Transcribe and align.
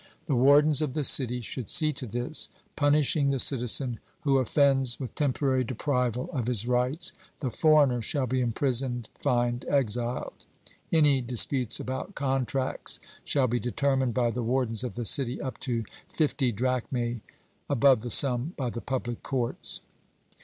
The 0.25 0.33
wardens 0.35 0.81
of 0.81 0.93
the 0.93 1.03
city 1.03 1.41
should 1.41 1.69
see 1.69 1.93
to 1.93 2.07
this, 2.07 2.49
punishing 2.75 3.29
the 3.29 3.37
citizen 3.37 3.99
who 4.21 4.39
offends 4.39 4.99
with 4.99 5.13
temporary 5.13 5.63
deprival 5.63 6.27
of 6.33 6.47
his 6.47 6.65
rights 6.65 7.13
the 7.39 7.51
foreigner 7.51 8.01
shall 8.01 8.25
be 8.25 8.41
imprisoned, 8.41 9.09
fined, 9.19 9.63
exiled. 9.69 10.47
Any 10.91 11.21
disputes 11.21 11.79
about 11.79 12.15
contracts 12.15 12.99
shall 13.23 13.45
be 13.45 13.59
determined 13.59 14.15
by 14.15 14.31
the 14.31 14.41
wardens 14.41 14.83
of 14.83 14.95
the 14.95 15.05
city 15.05 15.39
up 15.39 15.59
to 15.59 15.83
fifty 16.11 16.51
drachmae 16.51 17.21
above 17.69 18.01
that 18.01 18.09
sum 18.09 18.55
by 18.57 18.71
the 18.71 18.81
public 18.81 19.21
courts. 19.21 19.81